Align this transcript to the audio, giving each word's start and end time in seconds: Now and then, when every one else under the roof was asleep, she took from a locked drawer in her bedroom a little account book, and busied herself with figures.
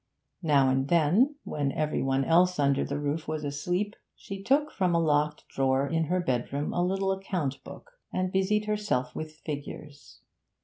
Now 0.41 0.67
and 0.67 0.87
then, 0.87 1.35
when 1.43 1.71
every 1.73 2.01
one 2.01 2.25
else 2.25 2.57
under 2.57 2.83
the 2.83 2.97
roof 2.99 3.27
was 3.27 3.43
asleep, 3.43 3.95
she 4.15 4.41
took 4.41 4.71
from 4.71 4.95
a 4.95 4.99
locked 4.99 5.47
drawer 5.49 5.87
in 5.87 6.05
her 6.05 6.19
bedroom 6.19 6.73
a 6.73 6.83
little 6.83 7.11
account 7.11 7.63
book, 7.63 7.91
and 8.11 8.31
busied 8.31 8.65
herself 8.65 9.13
with 9.15 9.35
figures. 9.45 10.21